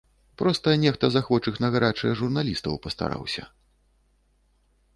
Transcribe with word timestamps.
Проста 0.41 0.71
нехта 0.83 1.09
з 1.15 1.19
ахвочых 1.19 1.55
на 1.65 1.69
гарачае 1.75 2.13
журналістаў 2.21 2.81
пастараўся. 2.89 3.49